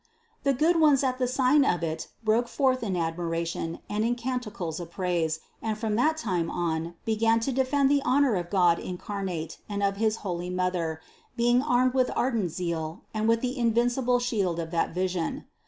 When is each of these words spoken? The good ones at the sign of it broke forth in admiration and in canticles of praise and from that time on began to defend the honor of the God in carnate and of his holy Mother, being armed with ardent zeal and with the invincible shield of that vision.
The 0.41 0.53
good 0.53 0.79
ones 0.81 1.03
at 1.03 1.19
the 1.19 1.27
sign 1.27 1.63
of 1.63 1.83
it 1.83 2.07
broke 2.23 2.47
forth 2.47 2.81
in 2.81 2.95
admiration 2.97 3.81
and 3.87 4.03
in 4.03 4.15
canticles 4.15 4.79
of 4.79 4.89
praise 4.89 5.41
and 5.61 5.77
from 5.77 5.95
that 5.95 6.17
time 6.17 6.49
on 6.49 6.95
began 7.05 7.39
to 7.41 7.51
defend 7.51 7.91
the 7.91 8.01
honor 8.03 8.33
of 8.33 8.47
the 8.47 8.51
God 8.51 8.79
in 8.79 8.97
carnate 8.97 9.59
and 9.69 9.83
of 9.83 9.97
his 9.97 10.15
holy 10.25 10.49
Mother, 10.49 11.01
being 11.37 11.61
armed 11.61 11.93
with 11.93 12.09
ardent 12.15 12.49
zeal 12.49 13.03
and 13.13 13.27
with 13.29 13.41
the 13.41 13.55
invincible 13.55 14.17
shield 14.17 14.59
of 14.59 14.71
that 14.71 14.89
vision. 14.91 15.45